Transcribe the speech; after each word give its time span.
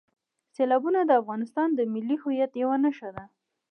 سیلابونه 0.55 0.99
د 1.05 1.11
افغانستان 1.21 1.69
د 1.73 1.79
ملي 1.93 2.15
هویت 2.21 2.51
یوه 2.61 2.77
نښه 2.83 3.09
ده. 3.15 3.25